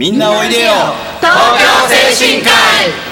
[0.00, 0.70] みんなおいでよ。
[1.20, 1.28] 東
[1.60, 3.09] 京精神科医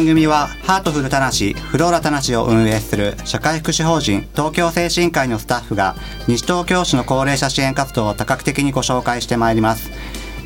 [0.00, 5.94] 番組はハートフルたなしフローラたなしを運営する社会福祉法人東京精神科医のスタッフが
[6.26, 9.90] 西東京市の高齢者支援活動を多角的にご紹介してまいります。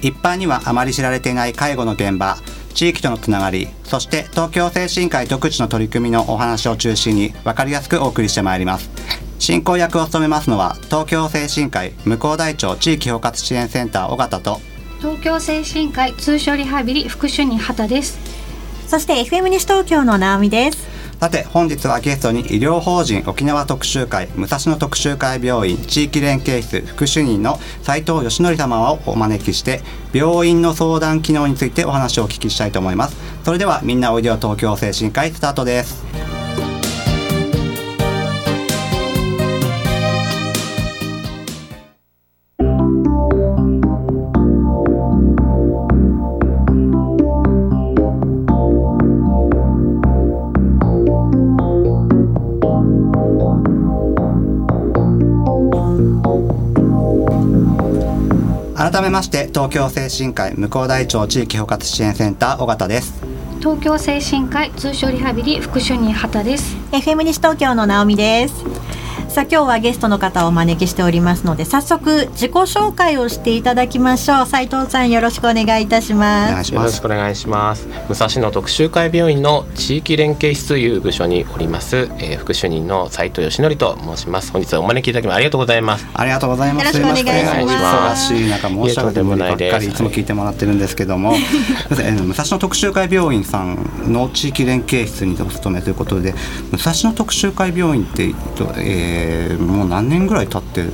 [0.02, 2.36] 一般にはあまり知られていない介護の現場
[2.74, 8.90] 地域とのつながりそして東京精神科医独自の取り組みのお話を中心に分かりやすくお送りしてまいります。
[9.38, 14.60] 進行役を務めますのは東京精神科医向こう大町地域包括支援センター尾形と。
[14.98, 18.43] 東京精神科医通所リハビリ副主任畑です。
[18.94, 20.86] そして FM 西東京の直美です。
[21.18, 29.80] さて本日はゲストに医療法人沖縄特集会武蔵野特集会病院地域連携室副主任の斉藤義則様をお招きして
[30.12, 36.33] 病院の相談機能についてお話をお聞きしたいと思いますそれではみんなおいでよ東京精神科医スタートです
[59.04, 63.22] めまして東京精神科医向こう大町地域包括支援センター尾形です
[63.58, 68.73] 東京精神科医通所リハビリ副主任畑です FM 西東京の直美です。
[69.34, 74.46] さあ今日はゲストの方をお招きしておりますので早速自己紹介をしていただきましょう。
[74.46, 76.72] 斉藤さんよろしくお願いいたしおます。
[76.72, 77.88] よろしくお願いします。
[78.08, 84.52] 武蔵野特集会病院の地域連携室いう部署におります、えー、副主任の斉藤義則と申します。
[84.52, 86.06] 本日はお招きいただきまありがとうございます。
[86.14, 86.96] ありがとうございます。
[86.96, 88.32] よろしくお願いします。
[88.34, 91.40] 忙しい中申し訳ないばっかりいつも聞いてもらってるんですけども、す
[92.06, 96.36] い武蔵野特集会病院さんの地域連携室にお勤めということで、
[96.70, 98.32] 武蔵野特集会病院って、
[98.78, 99.23] えー
[99.58, 100.84] もう何年ぐらい経って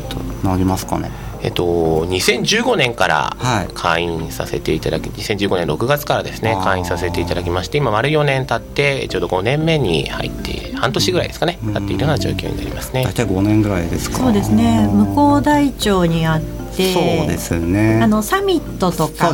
[0.46, 1.10] なりますかね？
[1.42, 1.64] えっと
[2.06, 3.68] 2015年からはい。
[3.72, 11.74] 会員させていただき2015年6月からですね会員させていただきまして今丸4年経ってちょうど5年目に入って半年ぐらいですかねうん。
[11.74, 13.04] 経っているような状況になりますね。
[13.04, 14.19] 大体5年ぐらいですか。
[14.19, 14.86] そうですね。
[14.92, 16.40] 向こう大町にあっ
[16.76, 18.00] てそうですね。
[18.02, 19.32] あのサミットとか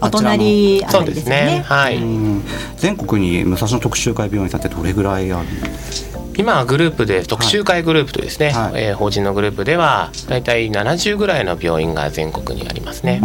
[0.00, 1.44] お隣あそうでたりですね。
[1.58, 1.62] ね。
[1.66, 2.42] はい、うん。
[2.76, 6.07] 全国に武蔵野特集会病院さんってどれぐらいあるんですか？
[6.38, 8.84] 今はグループで特集会グループとですね、はい。
[8.84, 13.20] えー法人のグループでは大体70ぐらいの病院が全国にありますね。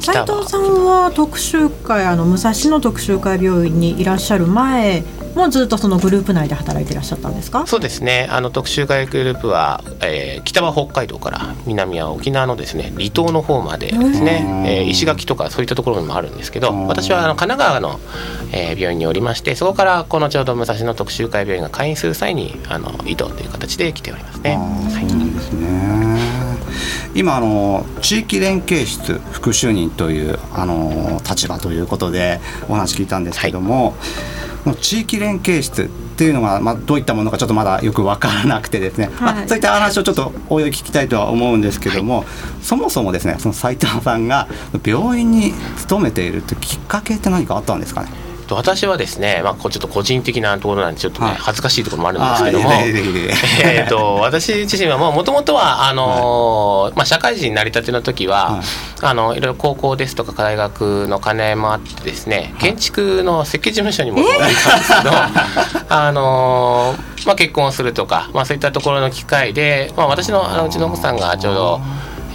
[0.00, 5.02] 斉藤さんは特集会あの武蔵野特集会病院にいらっしゃる前
[5.38, 7.66] もずっとそのグループ内で働いていらっしゃったんですか？
[7.66, 8.28] そうですね。
[8.30, 16.86] あの特集会グループは、えー北は北海道から南は沖縄のですね離島の方までですね、えー石垣とかそういったところにもあるんですけどうん。
[16.86, 18.00] 私はあの神奈川の、
[18.52, 24.56] えー病院におりましてそこからこのちょうど武蔵野特集会病院が開院する際にあの移動という形で来ておりますね。
[24.58, 26.18] あーそうなんですね。
[27.14, 33.98] 今あの地域連携室副主任というあの立場ということでお話聞いたんですけども、こ
[34.66, 42.24] の地域連携室っていうのがまあどういったものかちょっとまだよく分からなくてですね、まあはいそういった話をちょっとおいおい聞きたいとは思うんですけども、
[42.60, 44.48] そもそもですねその斉藤さんが
[44.84, 48.10] 病院に勤めているってきっかけって何かあったんですかね？
[48.48, 51.36] と私はですね、まあ、ちょっと個人的なところなんでちょっとね、はい。
[51.36, 52.72] 恥ずかしいところもあるんですけども。
[53.64, 58.64] えーと私自身はもともとはあのーまあ、社会人になりたての時は、はい。
[59.02, 65.10] あのいろいろ高校ですとか大学の兼ね合いもあってですね建築の設計事務所にもいたんですけど、
[65.94, 71.80] あのーまあ、結婚するとか、まあ、そういったところの機会で、まあ、私のあのうちの奥さんがちょうど。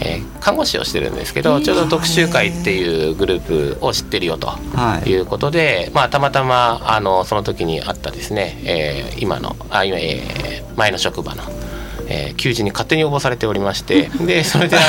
[0.00, 4.48] えー看護師をしてるんですけど、ちょうど特集会っていうグループを知ってるよと。
[4.48, 5.08] はい。
[5.08, 11.42] いうことで、まあ、たまたまあのその時にあったですね、えー今のあ今、えー前の職場の。
[12.06, 14.80] えー、求人に勝手に応募されておりまして でそれであ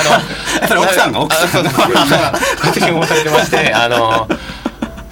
[0.59, 4.28] の それ奥さんが奥さん勝手に応募されてまして あの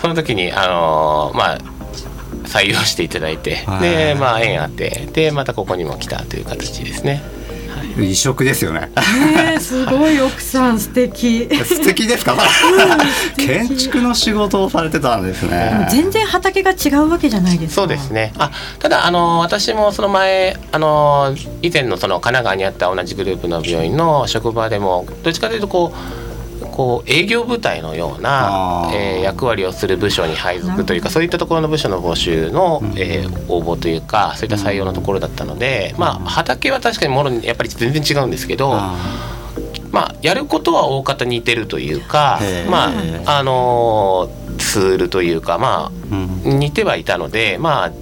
[0.02, 1.58] その時にあのまあ
[2.46, 3.82] 採用していただいてはい。
[3.84, 7.24] でまあ縁あってでまたここにも来たという形ですね。
[7.98, 8.92] 異色ですよね。
[8.96, 12.36] えー、すごい奥さん素敵素敵ですか？
[13.38, 15.88] 建築の仕事をされてたんですね。
[15.92, 18.34] 全然畑が違うわけじゃないですかそうですね。
[18.38, 26.23] あ、ただあの私もその前あの以前のその神奈川にあった同じグループの病院の職場でもどっちかというとこう。
[26.74, 38.96] こう営業部隊のようなえー役割をする部署に配属というかそういったところの部署の募集の、えー応募というかそういった採用のところだったので、まあ畑は確かにもろにやっぱり全然違うんですけど、あ
[39.92, 42.40] まあ、やることは大方似てるというか
[42.70, 42.92] ま
[43.26, 47.96] ああのーツールというか、まうんあ、似てはいたので、まあで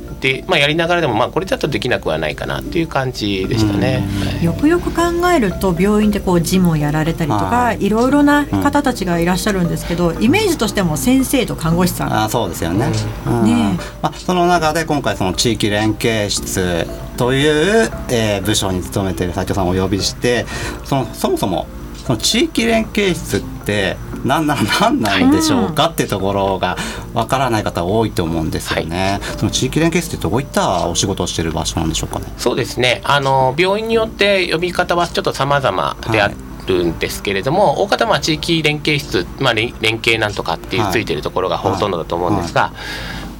[0.48, 4.04] まあ、やりながらでも、まあ、これだとできなくはないかなっていう感じでしたね。
[4.24, 4.46] はい。
[4.46, 12.14] よくよく考えると病院でこう事務をやられたりとはかいろいろな方たちがいらっしゃるんですけど、イメージとしても先生と看護師さん。
[12.14, 12.92] あそうですよね。
[13.26, 13.46] うん。
[13.46, 20.46] ねまあ、その中で今回その地域連携室という、えー部署に勤めている斉藤さんをお呼びして
[20.84, 21.68] そのそもそも
[22.06, 26.78] その地域連携室って何な何なんでしょうかってところが
[27.14, 29.20] わからない方多いと思うんですよね。
[29.38, 32.26] その地域連携室ってどういったお仕事をしている場所なんでしょうかね。
[32.38, 33.02] そうですね。
[33.04, 36.32] あの病院によって呼び方はちょっと様々であ
[36.68, 40.92] るんですけれども、大方まあ地域連携室、まあ、連連携なんとかっていうはい。
[40.94, 42.72] ついてるところがほとんどだと思うんですが、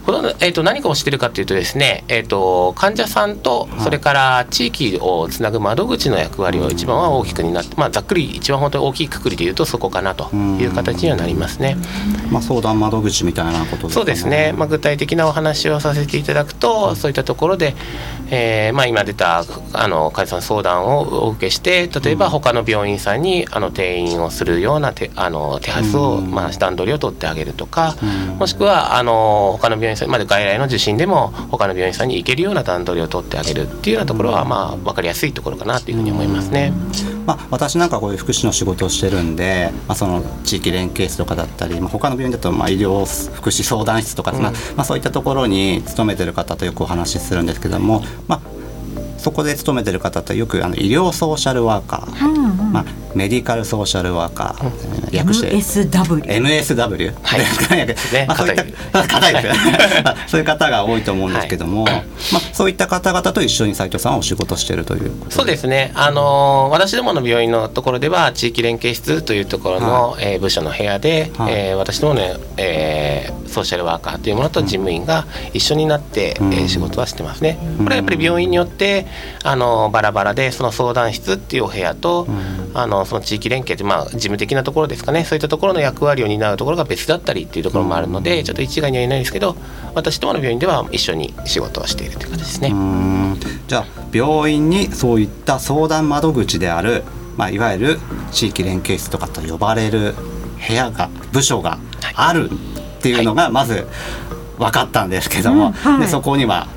[0.06, 3.82] このえー、と何かをしてるかというとですね、えー、と患者さんとい。
[3.82, 11.78] それから地域をつなぐ窓口の役割を一番は大きくになって、まあ、ざっくり一番本当に大きいくくりで言うとそこかなという形にはなりますね。
[12.32, 17.76] まあ、相談窓口みたいなことですかそうですね、まあ、具体的なお話をさせていただくと、そういったところで、
[18.30, 19.44] えーまあ、今出た
[19.74, 26.32] あの患者さん相談をお受けして例えば他の病院さんにあの転院をするような手あの手はずを、うん。
[26.32, 28.38] まあ、段取りを取ってあげるとか、うん。
[28.38, 36.74] もしくはあの他の病院さんまで外来の受診でも他の病院さんに行けるような段取りを取ってあげるっていうようなところは、まあ、分かりやすいところかなというふうに思いますね。
[37.26, 48.42] まあ、私なんかこういう福祉の仕事をしてるんで、まあ、その地域連携室とかだったり、まあ、他の病院だとまあ医療福祉相談室とか、まあまあ、そういったところに勤めてる方とよくお話しするんですけども、まあ、
[49.22, 52.74] そこで勤めてる方ってよくあの医療ソーシャルワーカー、うんうん。
[52.74, 58.56] まあ、メディカルソーシャルワーカー、略して MSW MSW はいですかねねまあそういっ
[58.92, 59.34] た硬い。
[59.34, 59.64] ですね
[60.28, 62.02] そういう方が多いと思うんですけども、まあ、
[62.54, 71.54] そういった方々と一緒に斉藤さんはお仕事してるということそうですね、あのー私どもの病院のところでは地域連携室というところの、えー部署の部屋で、はい。
[71.54, 72.22] えー私どもの、
[72.58, 76.54] えーソーシャルワーカーというものと事務員が一緒になって、うん。
[76.54, 77.58] えー仕事はしてますね。
[77.78, 79.06] これはやっぱり病院によって、
[79.44, 82.62] あのーバラバラでその相談室っていうお部屋と、ん。
[82.74, 85.26] あのその地域連携って、まあ、事務的なところですかね。
[85.26, 89.56] そういったところの役割を担うところが別だったりっていうところもあるので、ちょっと一概には言えないですけど
[89.94, 92.74] 私どもの病院では一緒に仕事をしているという形ですね。
[93.68, 97.04] じゃあ病院にそういった相談窓口である、
[97.38, 98.00] まあ、いわゆる
[98.32, 100.16] 地域連携室とかと呼ばれる
[100.68, 101.78] 部屋が部署が
[102.16, 103.88] あるっていうのがまず
[104.58, 105.72] 分かったんですけども、うん。
[105.74, 106.00] はい。
[106.02, 106.68] でそこには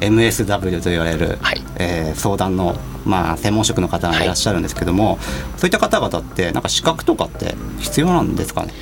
[0.00, 1.62] MSW と言われる、はい。
[1.76, 2.76] えー相談の、
[3.06, 5.18] まあ、専門職の方がいらっしゃるんですけども、
[5.56, 8.72] そういった方々ってなんか資格とかって必要なんですかね？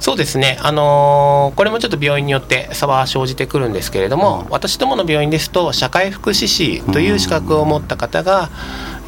[0.00, 4.50] そうですね、あのーこれもちょっと病院によって差は生じてくるんですけれども、うん。
[4.50, 8.48] 私どもの病院ですと社会福祉士という資格を持った方が、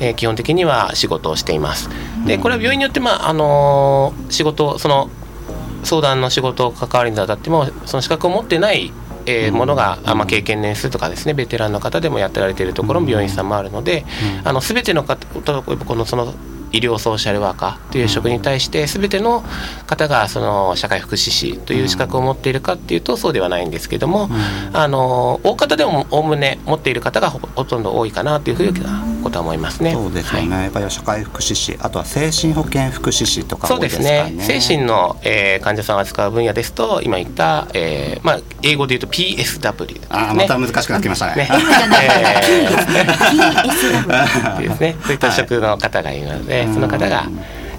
[0.00, 1.88] えー基本的には仕事をしています。
[2.26, 5.10] でこれは病院によって、まああのー仕事その
[5.84, 8.92] 相談の仕事を関わるにあたってもその資格を持ってない
[9.30, 14.04] えーものが、あまあ、経験年数とかですねベテランの方でもやってられているところも病院さんもあるので、
[14.44, 16.34] あの全ての方とこのその
[16.72, 19.42] 医療ソーシャルワーカーという職に対して全ての
[19.86, 24.28] 方がその社会福祉士という資格を持っているかっていうとそうではないんですけども、
[24.72, 29.92] あの大方でもおおむね持っている方がほほとんど多いかなというふうなことは思いますね。
[29.92, 30.64] そうですよね、はい。
[30.64, 34.30] やっぱり社会福祉士あとは精神保健福祉士とかそうですね。
[34.30, 40.06] ね精神の、えー患者さんを扱う分野ですと今言った、えーまあ、英語で言うと PSW ですね。
[40.08, 41.48] あーまた難しくなってきましたね。
[44.58, 46.72] PSW ですね、そういった職の方がいるので、はい。
[46.72, 47.24] その方が、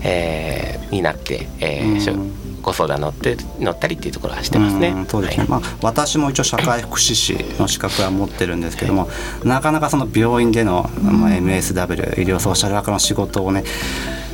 [0.03, 4.89] えーになって、えーしょうんご相談乗って乗ったりっていうところはしてますね。
[4.89, 5.49] うんそうですね、はい。
[5.49, 9.09] まあ、私も一応社会福祉士の資格は持ってるんですけども、
[9.43, 13.63] なかなかその病院での、まあ、MSW 医療ソーシャルワーカーの仕事をね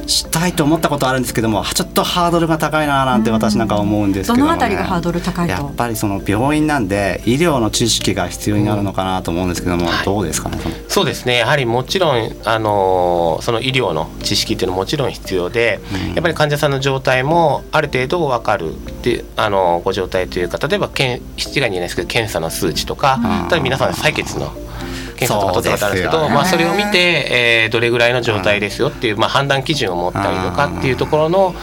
[0.07, 4.47] したいと思ったことあるんですけどもちょっとハードルが高いななんて私なんか思うんですけども、ね。
[4.47, 5.53] どのあたりがハードル高いと？
[5.53, 10.05] やっぱりその病院なんで医療の知識が必要になるのかなと思うんですけども、はい。
[10.05, 10.75] どうですかねその。
[10.87, 11.37] そうですね。
[11.37, 16.13] やはりもちろん、あのーその医療の知識っていうのももちろん必要で、うん。
[16.13, 23.49] やっぱり患者さんの状態もある程度分かるってあのーご状態というか例えばけん一概にないですけど検査の数値とか、うん。
[23.49, 24.53] 例えば皆さん採血の
[25.17, 26.35] 検査とか取ったことあるんですけどそね。
[26.35, 27.27] まあ、それを見て、
[27.63, 31.53] えーどれぐらいの状態ですよっていう、まあ、判断基準を持ったりとかっていうところの、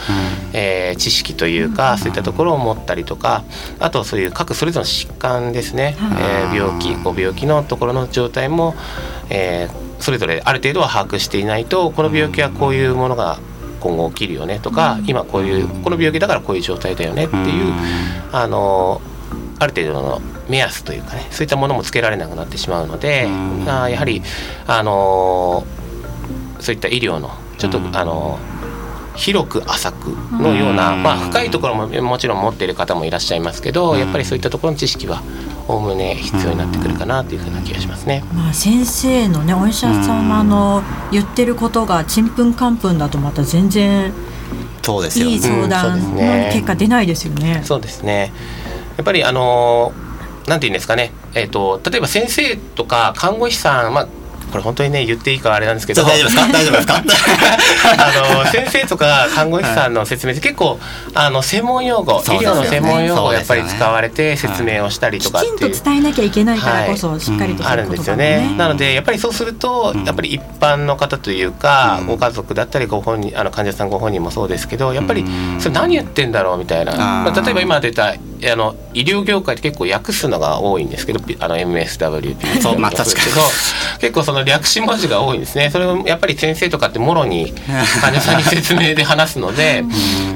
[0.53, 3.43] えー知識というかそういったところを持ったりとか
[3.79, 8.75] あとそういう各それぞれの疾患ですね、えー病気ご病気のところの状態も、
[9.29, 13.39] えーそれぞれある程度は把握していないとこの病気はこういうものが
[13.79, 17.73] 今後起きるよねとか、今こういうこの病気だからこういう状態だよねっていう、
[18.31, 18.99] あの
[19.59, 23.69] ある程度の目安というかねそういったものもつけられなくなってしまうので、うん。
[23.69, 24.21] あーやはり
[24.67, 25.65] あの
[26.59, 27.95] そういった医療のちょっと、うん。
[27.95, 28.37] あの
[29.15, 31.03] 広く浅くのような、うん。
[31.03, 33.99] まあ、深いところももちろん持っている方もいらっしゃいますけど、うん。
[33.99, 35.23] やっぱりそういったところの知識は
[35.69, 38.25] おおむね必要になってくるかなというふうな気がしますね。
[38.33, 40.83] まあ、先生のねお医者様の
[41.13, 44.11] 言ってることがちんぷんかんぷんだとまた全然
[44.83, 45.69] そうですいい相うん。
[45.69, 46.21] 談の
[46.51, 47.61] 結果出ないですよね。
[47.63, 48.33] そうですね
[48.97, 49.93] やっぱりあの
[50.47, 54.07] なんて言うんですかね、えー、と例えば先生とか看護師さん、まあ、
[54.51, 56.03] これ本当にね言っていいかあれなんですけど。
[56.03, 56.47] 大丈夫ですか？
[56.53, 57.03] 大丈夫ですか？
[57.97, 60.79] あの先生とか看護師さんの説明って結構
[61.13, 62.19] あの専門用語、ね。
[62.27, 65.59] 医療の専門用語をやっぱり使われて説明をしたりときかっていう。
[65.59, 67.19] ちんと伝えなきゃいけないからこそ、はい。
[67.19, 68.53] しっかりとあるんですよね。
[68.57, 70.03] なのでやっぱりそうすると、うん。
[70.05, 72.07] やっぱり一般の方というか、うん。
[72.07, 75.25] ご家族だったりご本人あの患者さんご本人もそうですけどやっぱりう
[75.57, 75.59] ん。
[75.59, 78.13] それ何言ってんだろうみたいな、まあ、例えば今出た
[78.51, 83.41] あの医療業界って結構訳すのが多いんですけどあの MSWP そうまあですけど
[83.99, 85.69] 結構その略詞文字が多いんですね。
[85.69, 87.53] それをやっぱり先生とかってもろに
[88.01, 89.83] 患者さんに説明で話すので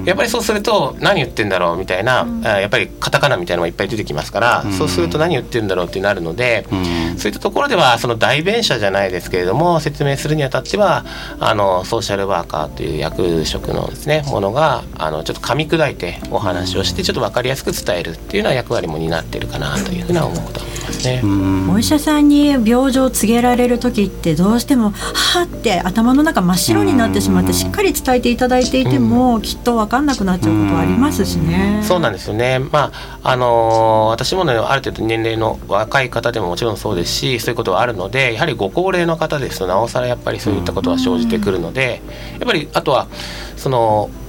[0.06, 4.74] やっぱりそうすると何言ってんだろうみたいな、あやっぱりカタカナみたいなのがいっぱい出てきますから、うん。
[4.74, 7.18] そうすると何言ってるんだろうってなるので、うん。
[7.18, 11.06] そういったところではその代弁者じゃないですけれども説明するにあたっては
[11.40, 21.22] あのソーシャルワーカーという役職のですねものがあのちょっと噛み砕いてお話をしてちょっと分かりやすく伝えるっていうような役割も担ってるかなというふうな思うことは思いますね。
[21.24, 21.70] うん。
[21.72, 31.82] お医者さんに病状を告げられる時ってどうしてもはーって頭の中真っ白になってしまってしっかり伝えていただいていてもきっと分かんなくなっちゃうことはありますしね。
[31.84, 42.02] そうなんですよね、まああのー私もねある程度年齢の若い方でももちろんそうですしそういうことはあるのでやはりご高齢の方ですとなおさらやっぱりそういったことは生じてくるので、
[42.34, 43.08] やっぱりあとは
[43.56, 44.10] その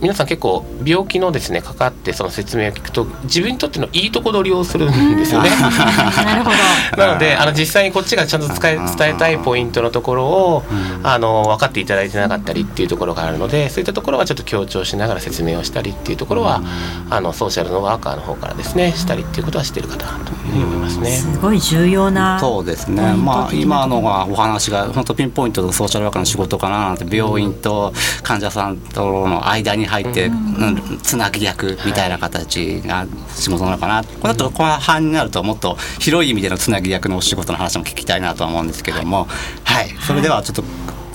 [0.00, 5.50] 皆さん結構病気のですねかかってその説明を聞くと自分にとってのいいとこ取りをするんですよね。
[6.24, 6.56] なるほど。
[6.96, 10.62] なのであの実際にこっちがちゃんと伝え伝えたいポイントのところを
[11.02, 16.62] あの分かっていただいてなかったりっていうところがあるのでそういったところはちょっと強調しながら説明をしたりっていうところは
[17.10, 21.10] あのソーシャルのワーカーの方からですねしたりっていうことはしてるかなというふうに思いますね。
[21.10, 22.38] すごい重要な。
[22.40, 39.26] そうですね、まあ、今のがお話が本当ピンポイントのソーシャルワーカーの仕事かななんて病院と患者さんとの間に入って、うんつなぎ役みたいな形が仕事なのかな、これだと後半になるともっと広い意味でのつなぎ役のお仕事の話も聞きたいなとは思うんですけども。
[39.64, 40.64] はい、それではちょっと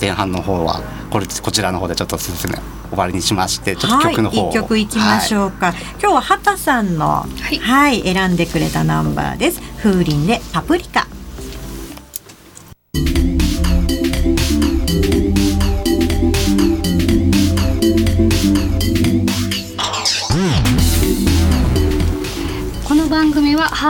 [0.00, 2.58] 前半の方はこれこちらの方でちょっと進め
[2.90, 8.00] 終わりにしましてちょっと曲の方を、はい、一曲いきましょうか、今日は畑さんの、はい。
[8.00, 8.02] い。
[8.02, 9.60] 選んでくれたナンバーです。
[9.82, 11.06] 風鈴でパプリカ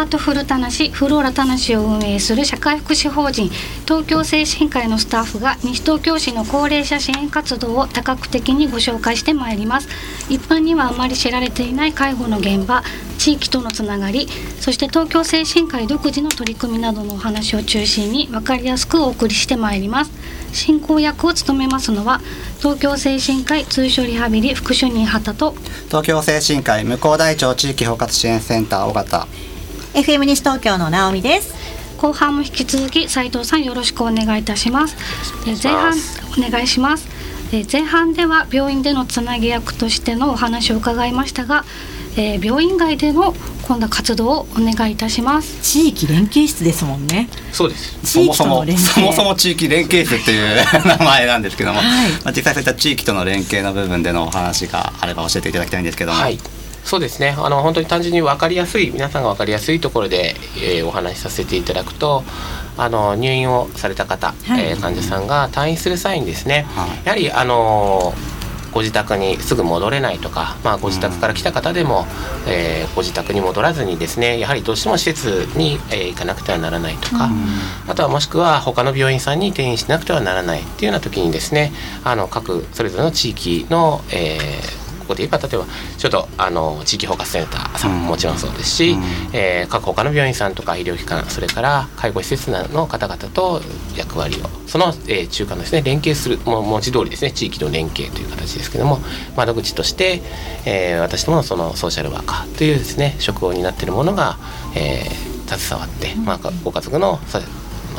[0.00, 3.50] ハートフルたなしフローラたなしを運営する社会福祉法人
[3.84, 9.88] 東京精神科医のスタッフが西東京市の高齢者支援活動を多角的にご紹介してまいります。
[10.30, 12.82] 一般にはあまり知られていない介護の現場
[13.18, 14.26] 地域とのつながり
[14.58, 20.12] そして東京精神科医独自の取り組みなどのお話を中心に分かりやすくお送りしてまいります。
[20.54, 22.22] 進行役を務めますのは
[22.60, 25.54] 東京精神科医通所リハビリ副主任畑と
[25.88, 29.49] 東京精神科医向こう大町地域包括支援センター尾形。
[29.94, 31.54] FM 西東京の直美です。
[31.98, 34.96] 後半も引き続き斉藤さんよろしくお願いいたします。
[35.46, 35.92] えー前半
[36.46, 37.08] お願いします。
[37.52, 41.64] えー前半では病院でのつなぎ役としてのお話を伺いましたが、
[42.16, 43.34] えー病院外での
[43.66, 45.60] 今度は活動をお願いいたします。
[45.62, 47.28] 地域連携室ですもんね。
[47.52, 47.98] そうです。
[48.04, 48.94] 地域との連携。
[48.94, 52.10] そもそも地域連携室っていう名前なんですけども、はい。
[52.24, 56.38] まあ、実際そういった地域との連携の部分でのお話があれば教えていただきたいんですけども、はい、
[56.90, 57.36] そうですね。
[57.38, 62.24] あの本当に単純に分かりやすい皆さんが分かりやすいところで、えーお話しさせていただくと
[62.76, 64.70] あの入院をされた方、はい。
[64.70, 66.88] えー患者さんが退院する際にですね、はい。
[67.04, 68.12] やはりあの
[68.72, 72.06] ご自宅にすぐ戻れないとか、まあ、ご自宅から来た方でも、
[72.48, 77.30] えーご自宅に戻らずにですねやはりどうしても施設に、えー行かなくてはならないとか、
[77.86, 84.79] あとはもしくは他の病院さんに転院しなくてはならないっていうような時にですねあの各それぞれの地域の、えー
[85.10, 85.66] ここで言えば例えば
[85.98, 89.02] ちょっとあの地域包括センターさんももちろんそうですし、うん。
[89.32, 93.60] えー各他の病院さんとか医療機関それから介護施設の方々と
[93.96, 98.98] 役割をその、えー中間のですね連携するもう文字通りですね地域の連携という形ですけども
[99.36, 100.22] 窓口として、
[100.64, 104.38] えー私どものそのソーシャルワーカーというですね職を担っているものが、
[104.76, 107.40] えー携わって、まあ、ご家族のさ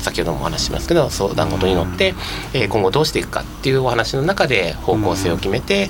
[0.01, 2.13] 先ほどもお話ししますけど相談事に乗って、
[2.53, 5.89] えー今後どうしていくかっていうお話の中で方向性を決めて、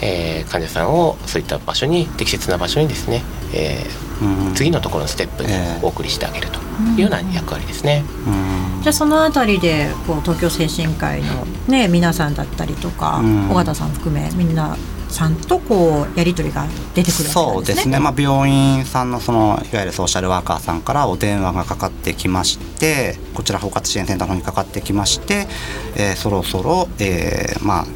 [0.00, 3.22] えー患者さんをそういった場所に適切な場所にですね、
[3.54, 4.54] えーうん。
[4.54, 5.80] 次のところのステップにええ。
[5.82, 6.60] お送りしてあげると
[6.96, 8.04] いうような役割ですね。
[8.26, 8.82] うん。
[8.82, 13.50] じゃあそのあたりでこう東京精神科医の、ね、皆さんだったりとか、うん。
[13.50, 14.76] 尾形さん含めみんな
[15.12, 17.98] さんとこうやり取りが出てくるわそうですすね。
[17.98, 25.46] ね、まあ、病院さんのそのいわゆるソーシャルワーカーさんからお電話がかかってきましてこちら包括支援センターの方にかかってきまして、
[25.96, 27.86] えーそろそろ、えーまあ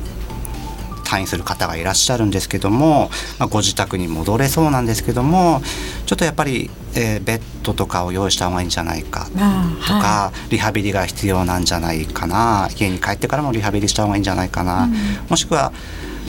[1.07, 5.63] 退院する方がいらっしゃるんですけども、まあ、ご自宅に戻れそうなんですけども
[6.05, 14.89] ちょっとやっぱり、えーベッドとかを用意した方がいいんじゃないかとか、はリハビリが必要なんじゃないかな家に帰ってからもリハビリした方がいいんじゃないかな、
[15.29, 15.73] もしくは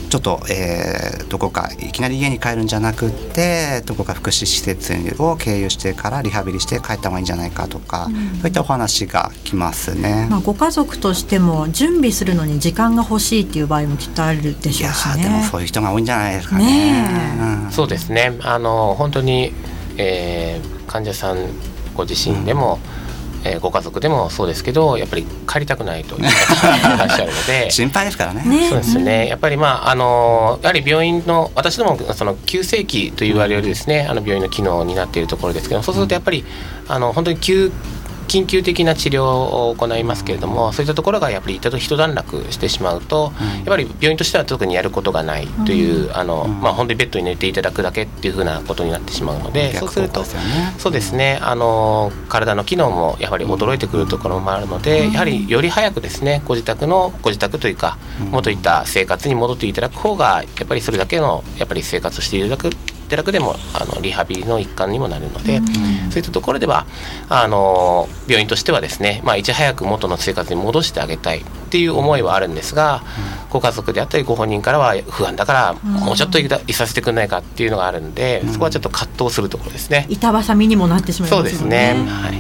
[0.10, 8.08] ちょっと、えーどこかいきなり家に帰るんじゃなくってどこか福祉施設を経由してからリハビリして帰った方がいいんじゃないかとか、
[8.40, 10.28] そういったお話が来ますね。
[10.30, 15.44] まあ、ご家族としても準備するのに時間が欲しいっていう場合もきっとあるでしょうしーでもね。
[15.52, 16.66] そういう人が多いんじゃないですかね。
[16.66, 19.52] ねうんそうですねあの本当に、
[19.98, 21.38] えー患者さん
[21.94, 22.80] ご自身でも、
[23.44, 27.72] えーご家族でもそうですけどやっぱり帰りたくないという方が いらっしゃるので。
[27.72, 28.44] 心配ですからね。
[28.44, 36.44] ねそうですね、やっぱりまああのやはり病院の私どもその急性期と言われるですねあの病院の機能になっているところですけどそうするとやっぱり
[36.88, 37.72] あの本当に急
[38.28, 50.24] 緊急的な治療を行いますけれどもそういったところがやっぱり一一段落してしまうと、やっぱり病院としては特にやることがないという、あのまあ、本当にベッドに寝ていただくだけっていうふうなことになってしまうのでそうすると
[50.78, 51.40] そうですね。
[51.42, 57.98] あの体の機能もやはり衰えてくるところもあるので、やはりより早くですねご自宅のご自宅というか、
[58.32, 62.70] 元いった生活に戻っていただく方がやっぱりそれだけのやっぱり生活をしていただく
[63.08, 65.62] いただくでもあのリハビリの一環にもなるので、
[66.10, 66.86] そういったところでは
[67.30, 73.02] あの病院としてはですね、まあ、いち早く元の生活に戻してあげたいっていう思いはあるんですが、
[73.50, 80.06] ご家族であったりご本人からは不安だからもうちょっといさせてくれないかっていうのがあるんで、そこはちょっと葛藤するところですね。
[80.10, 81.94] 板挟みにもなってしまいそうまですすね。
[82.08, 82.36] はい。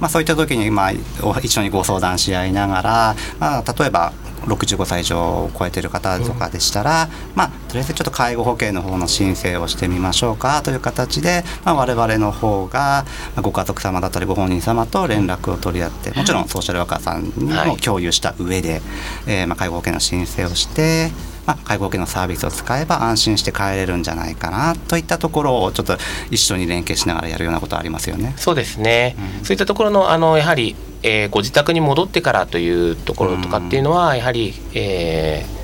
[0.00, 4.12] まあ、そういった時に、まあ、お一緒にご相談し合いながら、まあ、例えば
[4.46, 18.80] 65歳以上を超えてる方とかでしたら、まあ、とりあえずちょっと介護保険の方の申請をしてみましょうかという形で、まあ、我々の方がまあご家族様だったりご本人様と連絡を取り合ってもちろんソーシャルワーカーさんにも共有した上で、
[19.26, 21.10] えーまあ、介護保険の申請をして。
[21.46, 25.96] まあ、介護保険のサービスを使えば安心して帰れるんじゃないかなといったところをちょっと
[26.30, 28.34] 一緒に連携しながらやるようなことはありますよね。
[28.36, 30.74] そうですね、そういったところのあのやはり、
[31.06, 35.56] えーご自宅に戻ってからというところとかっていうのは、やはり、えー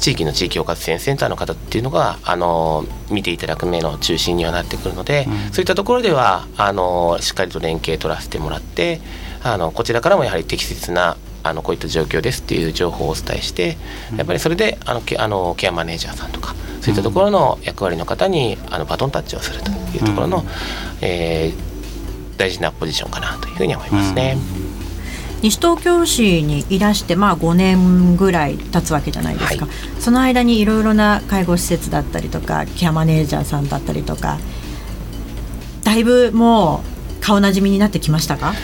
[0.00, 9.00] 地域の地域包括支援センターの方っていうのがあの見ていただく目の中心にはなってくるので、そういったところではあのしっかりと連携取らせてもらって
[9.42, 13.78] あのこちらからもやはり適切なあのこういった状況ですっていう情報をお伝えして
[14.16, 20.44] やっぱりそれであのケあのケアマネージャーさんとかそういったところの役割の方にあのバトンタッチをするというところの、
[21.00, 21.74] えー
[22.36, 24.36] 大事なポジションかなというふうに思いますね。
[25.44, 34.38] 西東京市にいらしてまあ5年ぐらい経つわけじゃないですか、はその間にいろいろな介護施設だったりとかケアマネージャーさんだったりとか
[35.82, 36.82] だいぶも
[37.20, 38.54] う顔なじみになってきましたか？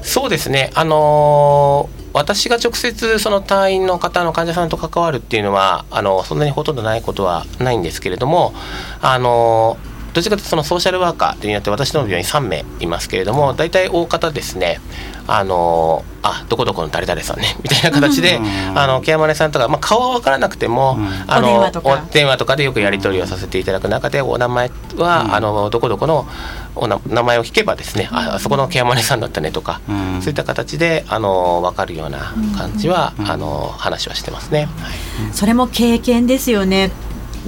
[0.00, 8.52] そうですね、あのー私が直接その隊員の方の患者さんと関わるっていうのはあのそんなにほとんどないことはないんですけれども、
[9.00, 14.80] あのーどちらかというとそのソーシャルワーカーによって私ども病院3名いますけれども大体大方ですね
[15.26, 18.78] あのーあどこどこの誰々さんね みたいな形で、うん。
[18.78, 21.24] あのケアマネさんとか、まあ、顔は分からなくても、うん。
[21.26, 21.88] あのお電話とか。
[21.88, 25.34] お電話とかでよくやり取りをさせていただく中でお名前は、うん。
[25.34, 26.26] あのどこどこの
[26.76, 30.20] おな名前を聞けばですねああそこのケアマネさんだったねとか、うん。
[30.20, 33.30] そういった形であの分かるような感じは、うん。
[33.30, 34.68] あの話はしてますね。
[34.80, 34.92] はい。
[35.32, 36.90] それも経験ですよね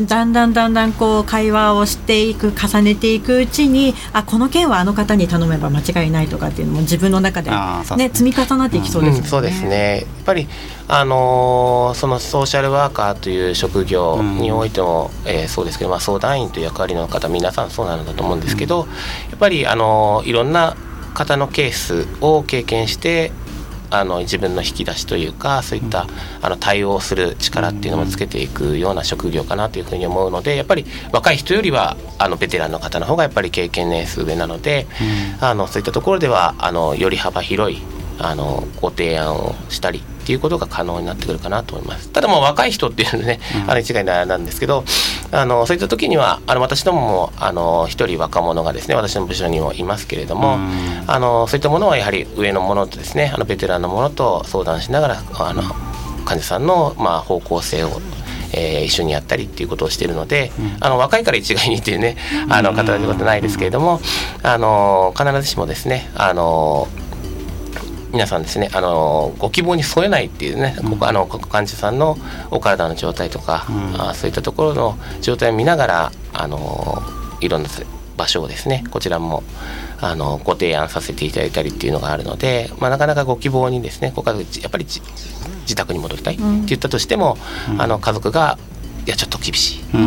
[0.00, 9.18] だんだんだんだんこう会話をしていく重ねていくうちにあこの件はあの方に頼めば間違いないとかっていうのも自分の中で、ね、積み重なっていきそうですよね。
[9.18, 9.98] うんそうですね。
[9.98, 10.48] やっぱり、
[10.88, 18.86] あのーそのソーシャルワーカーという職業においても、えーそうですけど、まあ、相談員という役割の方皆さんそうなんだと思うんですけど、
[19.30, 20.74] やっぱり、あのーいろんな
[21.14, 23.32] 方のケースを経験して
[23.92, 26.06] あの自分の引き出しというかそういった
[26.40, 34.86] あの対応する力っていうのもつけていくような職業かなというふうに思うのでやっぱり若い人よりはあのベテランの方の方がやっぱり経験年数上なので、
[35.40, 37.82] あのそういったところではあのより幅広い
[38.18, 42.08] あのご提案をしたりっていうことが可能になってくるかなと思います。
[42.10, 44.84] ただまあ若い人っていうのね、あの一概にあれなんですけど、
[45.32, 51.04] あのそういった時にはあの私どももあの一人若者がですね私の部署にもいますけれども、うん。
[51.06, 55.62] あのそういったものはやはり上のものとですねあのベテランのものと相談しながらあの
[56.24, 57.88] 患者さんのまあ方向性を、
[58.54, 62.16] えー一緒にやったりっていうことをしているので、あの若いから一概にっていうね
[62.50, 64.00] あの方ことはないですけれども、
[64.42, 66.86] あの必ずしもですねあの
[68.12, 72.18] 皆さんですねあのご希望に添えないっていうね、ここあの患者さんの
[72.50, 73.66] お体の状態とか、
[73.98, 77.02] あそういったところの状態を見ながらあの
[77.40, 77.68] いろんな
[78.16, 79.42] 場所をですねこちらも
[80.00, 85.00] あのご提案させていただいたりっていうのがあるので、まあ、なかなかご希望にですねご家族やっぱりじ
[85.62, 87.36] 自宅に戻りたいって言ったとしても、
[87.78, 88.58] あの家族が
[89.06, 89.98] いやちょっと厳しいと、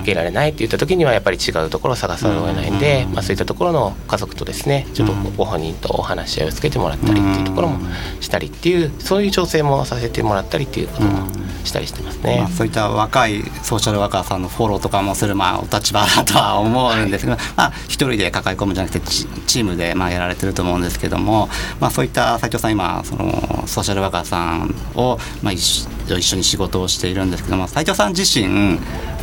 [0.00, 7.80] 受けられないって言った時にはやっぱり違うところを探さざるを得ないんで、まあ、そういったところの家族とですねちょっとご本人とお話し合いをつけてもらったりっていうところも
[8.20, 11.26] したりっていうそういう調整もさせてもらったりっていうことも
[11.64, 12.38] したりしてますね。
[12.40, 21.48] まあ、そういった若いソーシャルワーカーさんのフォローとかもする、まあ、お立場だとは思うんですけど、まあ、一人で抱え込むんじゃなくてチチームでまあやられてると思うんですけども、
[21.80, 25.88] まあ、そういった斉藤さん今そのソーシャルワーカーさんを、まあ、一
[26.22, 28.78] 緒に仕事をしているんですけども斉藤さん自身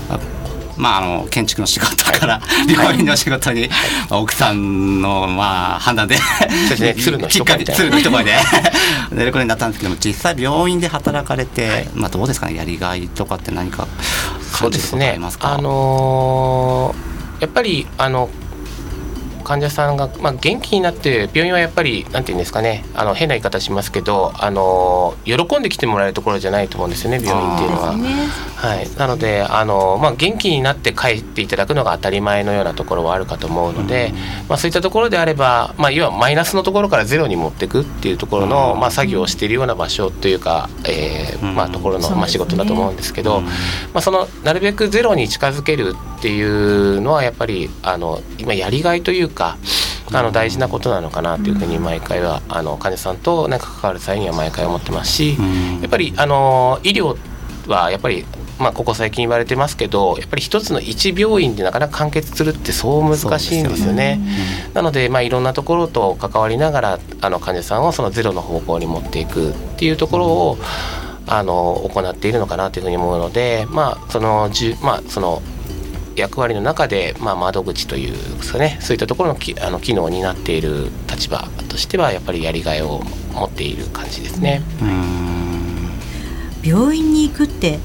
[0.09, 0.19] あ
[0.77, 3.69] まあ、あの建築の仕事から病院の仕事に、
[4.09, 6.17] まあ奥さんのまあ判断で
[6.99, 8.31] 鶴のきっ一声みたいなかけ鶴の一声で
[9.11, 13.87] 出ることになったんですけども実際病院で働かれて、まあ、どうですかねやりがいとかって何か
[14.41, 15.53] そう感じることあですねりますか？
[15.53, 18.29] あのーやっぱりあの
[19.43, 27.93] 患者さんが、まあ、元気になって病院はやっぱりなんていうんですかねあの変な言い方しますけど、あのー喜んで来てもらえるところじゃないと思うんですよね病院っていうのは。
[28.57, 34.13] はい、なのであの、まあ、元気になって帰っていただくのが当たり前のようなところはあるかと思うので、
[34.49, 43.51] まあ、そういったところであれば、まあ、要はマイナスのところからゼロに持っていくっていうところの、まあ、作業をしているような場所というか、えーまあ、ところの、まあ、仕事だと思うんですけど、ま
[43.95, 49.57] あ、そのなるべくゼロに近づけるっていうのはやっぱりあの今やりがいというか。
[50.13, 55.81] あの大事なことなのかなというふうに毎回はあの患者さんとなんか関わる際には毎回思ってますし、ん。
[55.81, 57.17] やっぱりあの医療
[57.67, 58.25] はやっぱり
[58.59, 64.19] まあ、ここ最近言われてますけどやっぱり一つの一病院でなかなか完結するってそう難しいんですよね。
[64.73, 70.57] なので、まあ、いろんなところと関わりながらあの患者さんをそのゼロの方向に持っていくっていうところを
[71.27, 75.41] あの行っているのかなというふうに思うので、まあそのじゅまあ、その
[76.15, 84.63] 役割の中で、まあ、窓口というですかねそういったところのきあの機能になっている立場としてはやっぱりやりがいを持っている感じですね。
[86.63, 87.79] 病院に行くって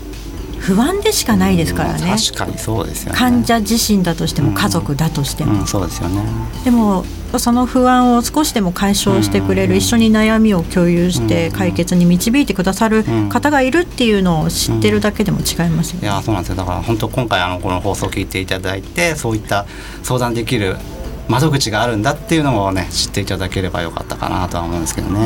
[0.62, 2.16] 不安でしかないですからね。
[2.16, 3.18] 確かにそうですよね。
[3.18, 6.22] 患者自身だとしても家族だとしても、うん、そうですよね。
[6.64, 7.04] でも
[7.38, 16.06] その不安を少しでも解消してくれる、一緒に悩みを共有して解決に導いてくださる方がいるっていうのを知ってるだけでも違いますよね。
[16.08, 16.56] いやそうなんですよ。
[16.56, 19.66] だから本当今回あのこの放送を聞いていただいてそういった
[20.02, 20.76] 相談できる
[21.28, 25.22] 窓口があるんだっていうのをね知っていただければよかったかなとは思うんですけどね。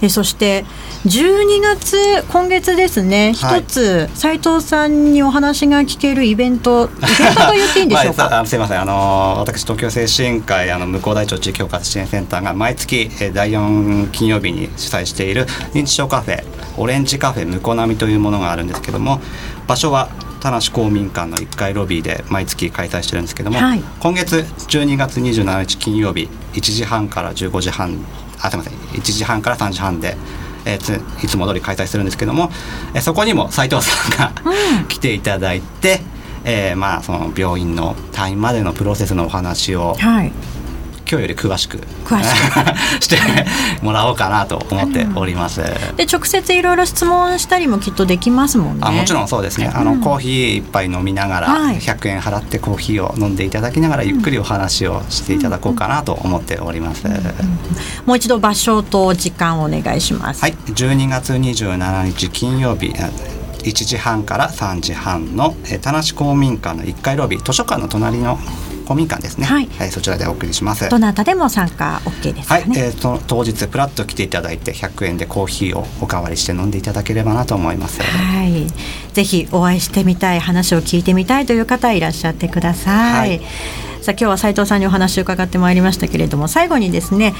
[0.00, 0.64] えそして
[1.06, 3.60] 12月今月ですねはい。
[3.60, 8.80] 一つ斉藤さんにお話が聞けるイベントイベントと言っていいんでしょうま あ、かさあすいません。
[8.80, 16.42] あの私東京精神科医あの向こう大町地域包括支援センターが毎月えー第4金曜日に主催している認知症カフェ
[16.76, 19.20] オレンジカフェ向こう並みというものがあるんですけども
[19.66, 20.08] 場所は
[20.40, 23.82] 田無公民館の1階ロビーで毎月開催してるんですけども、はい。
[24.00, 27.98] 今月12月27日金曜日1時半から15時半
[28.40, 28.72] あすいません。
[28.74, 30.16] 1時半から3時半で、
[30.64, 32.50] えーついつも通り開催するんですけども、
[32.94, 34.32] えーそこにも斉藤さんが、
[34.88, 36.00] 来ていただいて、
[36.44, 40.32] えーまあその病院の退院までのプロセスのお話をはい
[41.10, 42.26] 今日より詳しく詳し
[43.04, 43.16] して
[43.82, 45.62] もらおうかなと思っております。
[45.96, 48.80] で直接いろいろ質問したりもきっとできますもんね。
[48.84, 51.78] あもちろんそうですね、あのコーヒー一杯飲みながら、はい。
[51.78, 57.04] 100円払ってコーヒーを飲んでいただきながらゆっくりお話をしていただこうかなと思っております。
[58.04, 60.42] もう一度場所と時間をお願いします。
[60.42, 63.10] はい、12月27日金曜日あ
[63.58, 68.38] 1時半から3時半のえー田無公民館の1階ロビー図書館の隣の
[68.88, 70.88] 公民館ですね、はいそちらでお送りします。
[70.88, 78.00] どなたでも参加 OK ですかはい、ね、えー、その当日プラッと来ていただいて100円でコーヒーをおかわりして飲んでいただければなと思います。
[78.00, 78.66] はい、
[79.12, 83.28] ぜひお会いしてみたい話を聞いてみたいという方いらっしゃってください。
[83.28, 83.40] はい
[84.00, 87.34] さあ今日は斉藤さんにお話を伺ってまいりましたけれども最後にですね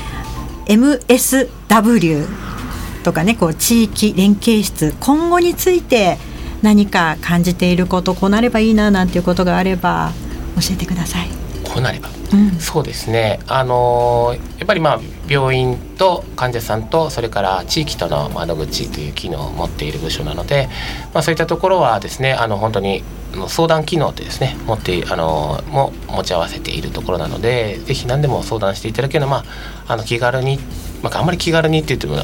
[0.67, 2.27] MSW
[3.05, 6.19] とかねこう地域連携室今後について
[6.61, 10.13] 何か感じていることこうなればいいななんていうことがあれば
[10.57, 11.29] 教えてください。
[11.65, 12.09] こうなれば。
[12.33, 12.59] うん。
[12.59, 13.41] そうですね。
[13.47, 20.69] あのーやっぱりまあ病院と患者さんとそれから地域との窓口という機能を持っている部署なので、
[21.15, 23.03] まあ、そういったところはですねあの本当に
[23.49, 29.51] 相談機能ってですね持ってあのも持ち合わせているところなのでぜひ何でも相談していただけるのは、ま
[29.89, 30.59] あ、あの気軽に
[31.03, 32.17] まあ、あんまり気軽にって言っても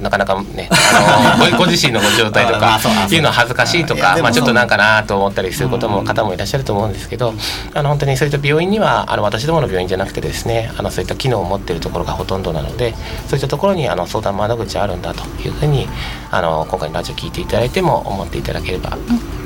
[0.00, 2.78] なかなかねあの ごご自身のご状態とか
[3.10, 7.34] いうのは恥ずかしいとかまあ、ちょっとなんかなと思ったりすることも方もいらっしゃると思うんですけど
[7.74, 12.94] あの本当にそういった病院にはあの私どもの病院じゃなくてですねあのそういった機能を持っているところがほとんどなので
[13.28, 15.88] そういったところにあの相談窓口あるんだというふうに
[16.30, 18.96] あの今回のラジオ聞いていただいても思っていただければ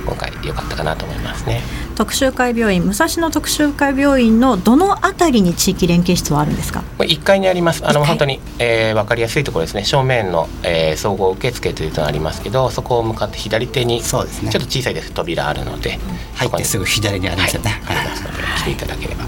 [0.06, 1.62] 今回良かったかなと思いますね。
[1.94, 7.86] 特集会病院武蔵野特集会病院のどのあたりに地域連携室はあるんですか？1階にあります。
[7.86, 9.84] あの本当に、えー、分かりやすいところですね。
[9.84, 14.50] 正面の、えー、総合受付というのがありますけどそこを向かって左手にそうですね。
[14.50, 15.12] ちょっと小さいです。
[15.12, 15.98] 扉あるので、
[16.34, 19.25] 入ってすぐ左にありますよね、はい、ありますので来ていただければ。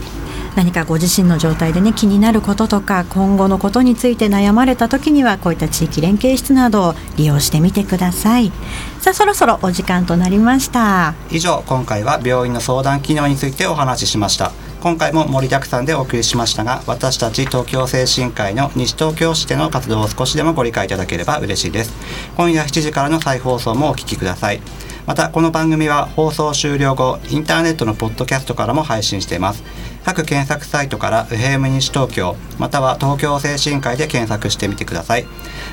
[0.59, 8.51] 何かご自身の状態でね気になることとか今後のことについて悩まれた時にはこういった地域連携室などを利用してみてください。
[8.99, 11.15] さあそろそろお時間となりました。
[11.31, 14.51] 以上今回は病院の相談機能についてお話ししました。
[14.81, 21.95] 今回も盛りだくさんでお送りしましたが私たち東京精神科医の西東京市での活動を少しでもご理解いただければ嬉しいです。
[22.37, 24.61] 今夜7時からの再放送もお聞きください。
[25.09, 29.65] またこの番組は放送終了後インターネットのポッドキャストからも配信しています。
[30.05, 35.25] 各検索サイトから FM 西東京または東京精神科医で検索してみてください。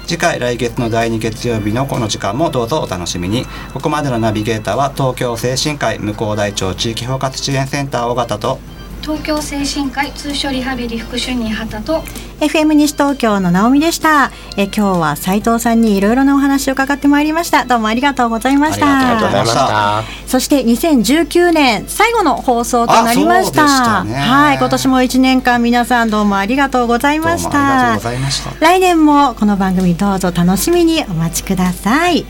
[0.07, 3.45] 次回来月の第2月曜日のこの時間もどうぞお楽しみに。
[3.73, 8.59] ここまでのナビゲーターは東京精神科医向こう大町地域包括支援センター尾形と
[9.05, 12.01] 東京精神科医通所リハビリ副主任畑と
[12.39, 14.31] FM 西東京の直美でした。
[14.57, 17.65] え今日は斉藤さんにいろいろなお話を伺ってまいりました。
[17.65, 19.11] どうもありがとうございました。
[19.11, 20.03] ありがとうございました。
[20.25, 23.67] そして2019年最後の放送となりました。
[23.67, 27.99] はい今年も1年間皆さんどうもありがとうございました。
[28.59, 32.25] 来年もこの番組どうぞ楽しみにお待ちください。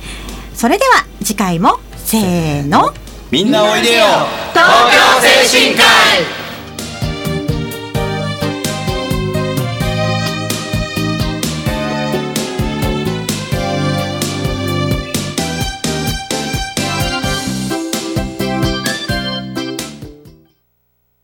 [0.54, 2.94] それでは次回もせーの。
[3.32, 4.04] みんなおいでよ。
[4.52, 5.84] 東京精神科
[6.42, 6.45] 医